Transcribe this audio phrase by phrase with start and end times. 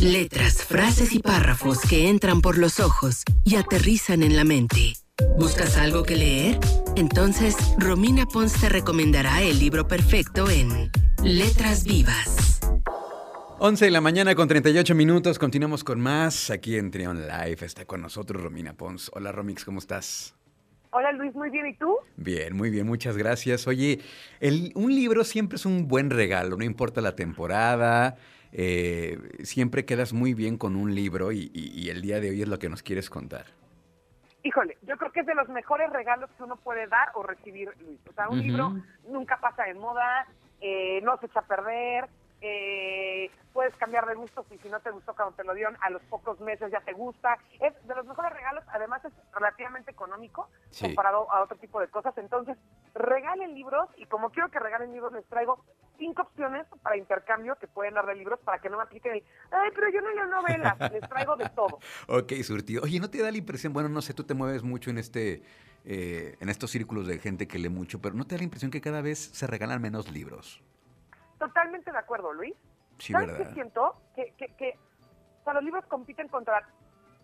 [0.00, 4.94] Letras, frases y párrafos que entran por los ojos y aterrizan en la mente.
[5.38, 6.60] ¿Buscas algo que leer?
[6.96, 10.90] Entonces, Romina Pons te recomendará el libro perfecto en
[11.22, 12.60] Letras Vivas.
[13.58, 15.38] 11 de la mañana con 38 minutos.
[15.38, 17.58] Continuamos con más aquí en Trion Live.
[17.64, 19.10] Está con nosotros Romina Pons.
[19.14, 20.35] Hola Romix, ¿cómo estás?
[20.98, 21.66] Hola Luis, muy bien.
[21.66, 21.98] ¿Y tú?
[22.16, 23.66] Bien, muy bien, muchas gracias.
[23.66, 24.00] Oye,
[24.40, 28.16] el, un libro siempre es un buen regalo, no importa la temporada.
[28.50, 32.48] Eh, siempre quedas muy bien con un libro y, y el día de hoy es
[32.48, 33.44] lo que nos quieres contar.
[34.42, 37.68] Híjole, yo creo que es de los mejores regalos que uno puede dar o recibir,
[37.78, 38.00] Luis.
[38.08, 38.74] O sea, un libro
[39.06, 40.26] nunca pasa de moda,
[40.62, 42.06] eh, no se echa a perder,
[42.40, 45.88] eh, puedes cambiar de gusto y si no te gustó cuando te lo dieron, a
[45.88, 47.38] los pocos meses ya te gusta.
[47.60, 52.16] Es de los mejores regalos, además es relativamente económico comparado a otro tipo de cosas.
[52.18, 52.58] Entonces,
[52.94, 55.64] regalen libros y como quiero que regalen libros, les traigo
[55.98, 59.24] cinco opciones para intercambio que pueden dar de libros para que no me apliquen el,
[59.50, 61.78] ay, pero yo no leo novelas, les traigo de todo.
[62.08, 62.82] Ok, surtido.
[62.82, 65.42] Oye, ¿no te da la impresión, bueno, no sé, tú te mueves mucho en este...
[65.88, 68.72] Eh, en estos círculos de gente que lee mucho, pero ¿no te da la impresión
[68.72, 70.60] que cada vez se regalan menos libros?
[71.38, 72.54] Totalmente de acuerdo, Luis.
[72.98, 73.46] Sí, ¿Sabes ¿verdad?
[73.46, 73.96] qué siento?
[74.14, 74.78] Que, que, que
[75.40, 76.66] o sea, los libros compiten contra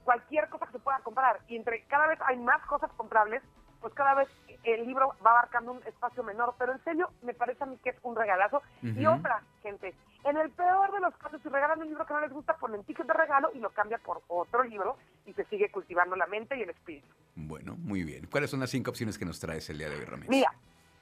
[0.05, 3.43] cualquier cosa que se pueda comprar y entre cada vez hay más cosas comprables,
[3.81, 4.29] pues cada vez
[4.65, 7.91] el libro va abarcando un espacio menor, pero en serio me parece a mí que
[7.91, 8.63] es un regalazo.
[8.81, 12.21] Y otra, gente, en el peor de los casos, si regalan un libro que no
[12.21, 14.97] les gusta, ponen ticket de regalo y lo cambia por otro libro
[15.27, 17.09] y se sigue cultivando la mente y el espíritu.
[17.35, 18.29] Bueno, muy bien.
[18.31, 20.29] ¿Cuáles son las cinco opciones que nos traes el día de hoy, Romix?
[20.29, 20.53] Mira,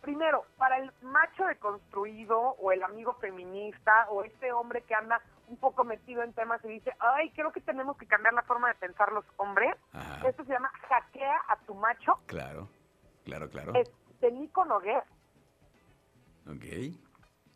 [0.01, 5.57] primero, para el macho deconstruido o el amigo feminista o este hombre que anda un
[5.57, 8.75] poco metido en temas y dice, ay, creo que tenemos que cambiar la forma de
[8.75, 9.75] pensar los hombres.
[9.93, 10.29] Ajá.
[10.29, 12.19] Esto se llama Hackea a tu macho.
[12.27, 12.69] Claro,
[13.25, 13.75] claro, claro.
[13.75, 13.91] Es
[14.21, 15.03] de Nico Noguer.
[16.47, 16.65] Ok.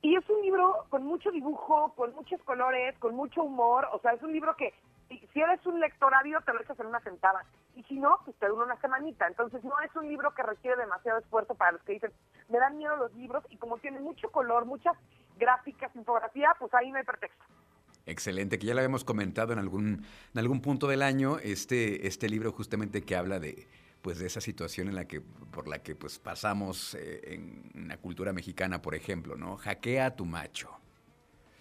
[0.03, 3.89] Y es un libro con mucho dibujo, con muchos colores, con mucho humor.
[3.93, 4.75] O sea, es un libro que
[5.09, 7.45] si, eres un lector ávido te lo echas en una sentada.
[7.75, 9.27] Y si no, pues te dura una semanita.
[9.27, 12.13] Entonces no es un libro que requiere demasiado esfuerzo para los que dicen,
[12.49, 13.45] me dan miedo los libros.
[13.51, 14.95] Y como tiene mucho color, muchas
[15.39, 17.45] gráficas, infografía, pues ahí no hay pretexto.
[18.07, 22.29] Excelente, que ya lo habíamos comentado en algún, en algún punto del año, este, este
[22.29, 23.67] libro justamente que habla de,
[24.03, 27.97] pues, de esa situación en la que, por la que pues, pasamos eh, en la
[27.97, 29.57] cultura mexicana, por ejemplo, ¿no?
[29.57, 30.71] Hackea a tu macho.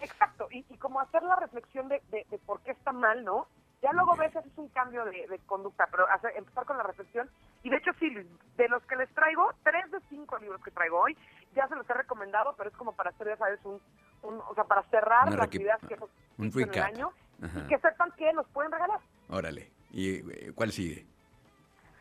[0.02, 3.48] Exacto, y, y como hacer la reflexión de, de- de por qué está mal, ¿no?
[3.82, 7.30] Ya luego ves, haces un cambio de, de conducta, pero hacer- empezar con la reflexión.
[7.64, 11.00] Y de hecho, sí, de los que les traigo, tres de cinco libros que traigo
[11.00, 11.18] hoy,
[11.56, 13.82] ya se los he recomendado, pero es como para hacer, ya sabes, un,
[14.24, 17.12] un- o sea, para cerrar Una las ideas que hemos un visto en el año
[17.42, 17.60] Ajá.
[17.60, 19.00] y que sepan que nos pueden regalar.
[19.30, 19.72] Órale.
[19.92, 21.06] ¿Y eh, cuál sigue?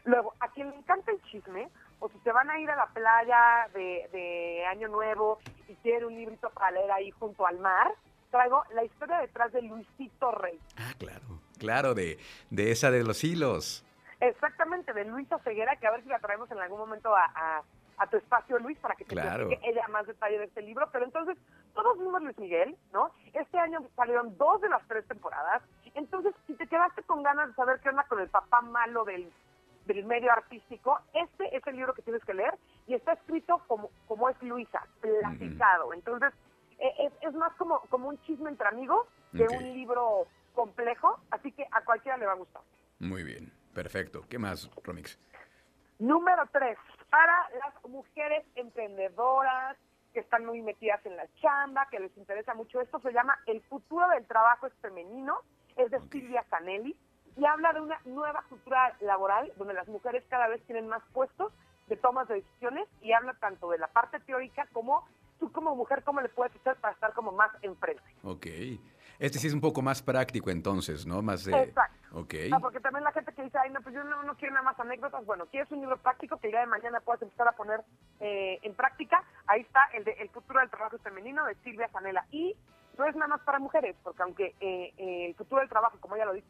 [0.04, 1.68] Luego, a quien le encanta el chisme,
[2.00, 6.06] o si se van a ir a la playa de, de Año Nuevo y quieren
[6.06, 7.92] un librito para leer ahí junto al mar,
[8.32, 10.58] traigo la historia detrás de Luisito Rey.
[10.76, 11.22] Ah, claro.
[11.58, 12.18] Claro, de,
[12.50, 13.84] de esa de los hilos.
[14.22, 17.62] Exactamente, de Luisa Ceguera, que a ver si la traemos en algún momento a, a-
[17.98, 19.48] a tu espacio, Luis, para que te Claro.
[19.48, 20.88] platique ella más detalle de este libro.
[20.92, 21.36] Pero entonces,
[21.74, 23.10] todos vimos Luis Miguel, ¿no?
[23.32, 25.62] Este año salieron dos de las tres temporadas.
[25.94, 29.30] Entonces, si te quedaste con ganas de saber qué onda con el papá malo del,
[29.86, 32.56] del medio artístico, este es el libro que tienes que leer
[32.86, 35.92] y está escrito como, como es Luisa, platicado.
[35.92, 36.32] Entonces,
[36.78, 39.06] e- es, es más como, como un chisme entre amigos
[39.36, 42.62] que un libro complejo, así que a cualquiera le va a gustar.
[43.00, 43.51] Muy bien.
[43.92, 44.24] Perfecto.
[44.26, 45.18] ¿Qué más, Romix?
[45.98, 46.78] Número tres,
[47.10, 49.76] para las mujeres emprendedoras
[50.14, 53.60] que están muy metidas en la chamba, que les interesa mucho esto, se llama El
[53.64, 55.40] futuro del trabajo es femenino,
[55.76, 56.00] es de.
[56.10, 56.96] Silvia Canelli,
[57.36, 61.52] y habla de una nueva cultura laboral donde las mujeres cada vez tienen más puestos
[61.88, 65.06] de tomas de decisiones y habla tanto de la parte teórica como
[65.38, 68.02] tú como mujer, cómo le puedes hacer para estar como más enfrente.
[68.22, 68.46] Ok.
[69.22, 71.22] Este sí es un poco más práctico entonces, ¿no?
[71.22, 71.56] Más de...
[71.56, 71.96] Exacto.
[72.10, 72.34] Ok.
[72.52, 74.64] Ah, porque también la gente que dice, ay, no, pues yo no, no quiero nada
[74.64, 75.24] más anécdotas.
[75.24, 77.84] Bueno, quieres un libro práctico que el día de mañana puedas empezar a poner
[78.18, 79.22] eh, en práctica.
[79.46, 82.26] Ahí está el de El futuro del trabajo femenino de Silvia Canela.
[82.32, 82.56] Y
[82.98, 86.16] no es nada más para mujeres, porque aunque eh, eh, el futuro del trabajo, como
[86.16, 86.48] ella lo dice,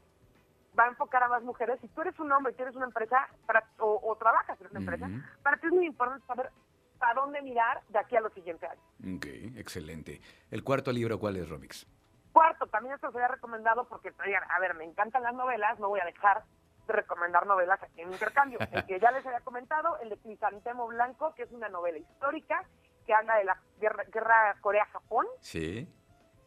[0.76, 3.28] va a enfocar a más mujeres, si tú eres un hombre y tienes una empresa
[3.44, 5.10] para, o, o trabajas en una empresa,
[5.42, 6.48] para ti es muy importante saber
[7.00, 9.16] a dónde mirar de aquí a los siguientes años.
[9.18, 9.26] Ok,
[9.58, 10.22] excelente.
[10.50, 11.86] ¿El cuarto libro cuál es, Romix?
[12.32, 14.12] Cuarto, también esto se había recomendado porque,
[14.48, 16.42] a ver, me encantan las novelas, no voy a dejar
[16.86, 18.58] de recomendar novelas en intercambio.
[18.72, 22.64] El que ya les había comentado, el de Crisantemo Blanco, que es una novela histórica
[23.06, 25.88] que habla de la guerra, guerra Corea-Japón, Sí.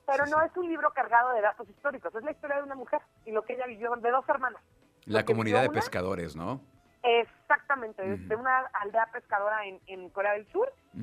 [0.08, 0.46] pero Sí, no sí.
[0.50, 3.44] es un libro cargado de datos históricos, es la historia de una mujer y lo
[3.44, 4.62] que ella vivió de dos hermanas.
[5.06, 6.62] La Porque comunidad de una- pescadores, ¿no?
[7.04, 11.00] Exactamente, de- una aldea pescadora en, en Corea del Sur, se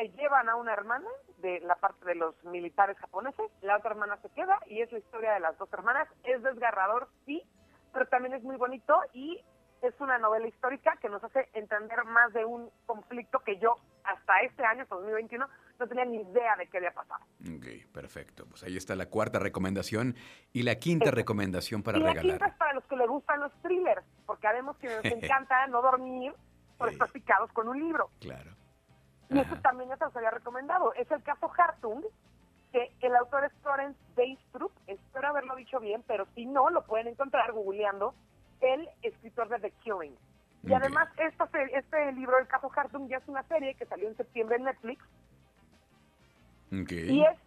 [0.00, 1.08] se llevan a una hermana
[1.38, 4.98] de la parte de los militares japoneses, la otra hermana se queda y es la
[4.98, 6.08] historia de las dos hermanas.
[6.24, 7.42] Es desgarrador, sí,
[7.92, 9.42] pero también es muy bonito y
[9.82, 14.40] es una novela histórica que nos hace entender más de un conflicto que yo hasta
[14.40, 15.46] este año, 2021,
[15.78, 17.24] no tenía ni idea de qué había pasado.
[17.42, 18.46] Ok, perfecto.
[18.46, 20.16] Pues ahí está la cuarta recomendación
[20.52, 22.24] y la quinta recomendación para y regalar.
[22.24, 25.66] La quinta es para los que les gustan los thrillers, porque sabemos que nos encanta
[25.66, 26.32] no dormir
[26.78, 28.10] por estar picados con un libro.
[28.20, 28.52] Claro.
[29.30, 30.92] Y eso también ya se los había recomendado.
[30.94, 32.02] Es el caso Hartung,
[32.72, 34.72] que el autor es Florence Daystrup.
[34.86, 38.14] Espero haberlo dicho bien, pero si no, lo pueden encontrar googleando
[38.60, 40.16] el escritor de The Killing.
[40.62, 44.16] Y además, esta este libro, El caso Hartung, ya es una serie que salió en
[44.16, 45.02] septiembre en Netflix.
[46.70, 47.38] Y es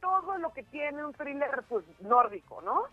[0.00, 2.84] todo lo que tiene un thriller pues, nórdico, ¿no?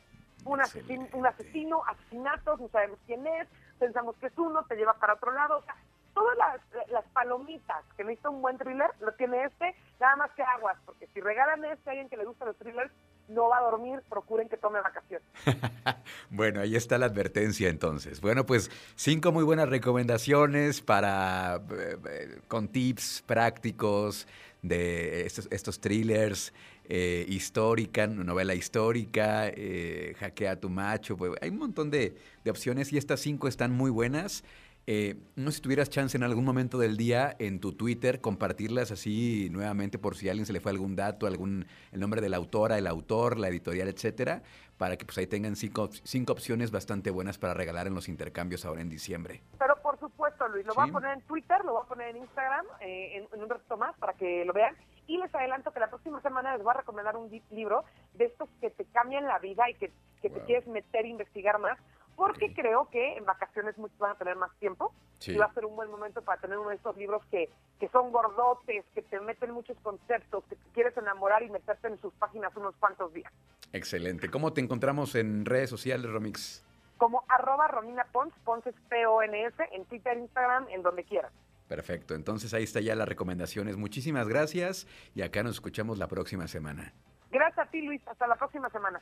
[0.46, 3.48] Un asesino, un asesino, asesinatos, no sabemos quién es,
[3.80, 5.58] pensamos que es uno, te lleva para otro lado.
[5.58, 5.76] O sea,
[6.16, 10.42] todas las, las palomitas que necesita un buen thriller lo tiene este, nada más que
[10.42, 12.92] aguas, porque si regalan este a alguien que le gusta los thrillers,
[13.28, 15.28] no va a dormir, procuren que tome vacaciones.
[16.30, 18.22] bueno, ahí está la advertencia entonces.
[18.22, 24.28] Bueno, pues cinco muy buenas recomendaciones para eh, eh, con tips prácticos
[24.62, 26.54] de estos, estos thrillers
[26.88, 31.18] eh, histórica, novela histórica, eh, Hackea tu macho.
[31.18, 34.44] Pues, hay un montón de, de opciones y estas cinco están muy buenas.
[34.88, 38.92] Eh, no sé si tuvieras chance en algún momento del día en tu Twitter compartirlas
[38.92, 42.30] así nuevamente por si a alguien se le fue algún dato, algún el nombre de
[42.30, 44.44] la autora, el autor, la editorial, etcétera,
[44.78, 48.64] para que pues ahí tengan cinco, cinco opciones bastante buenas para regalar en los intercambios
[48.64, 49.42] ahora en diciembre.
[49.58, 52.18] Pero por supuesto, Luis, lo voy a poner en Twitter, lo voy a poner en
[52.18, 54.76] Instagram eh, en, un rato más para que lo vean.
[55.08, 58.50] Y les adelanto que la próxima semana les voy a recomendar un libro de estos
[58.62, 59.92] que te cambian la vida y que,
[60.22, 61.78] que te quieres meter e investigar más
[62.16, 64.94] porque creo que en vacaciones muchos van a tener más tiempo
[65.26, 67.90] y va a ser un buen momento para tener uno de estos libros que, que
[67.90, 72.14] son gordotes, que te meten muchos conceptos, que te quieres enamorar y meterte en sus
[72.14, 73.32] páginas unos cuantos días.
[73.74, 74.30] Excelente.
[74.30, 76.64] ¿Cómo te encontramos en redes sociales, Romix?
[76.98, 81.32] Como arroba Romina Pons, Pons es P-O-N-S, en Twitter, Instagram, en donde quieras.
[81.68, 83.76] Perfecto, entonces ahí está ya las recomendaciones.
[83.76, 86.94] Muchísimas gracias y acá nos escuchamos la próxima semana.
[87.32, 88.02] Gracias a ti, Luis.
[88.08, 89.02] Hasta la próxima semana.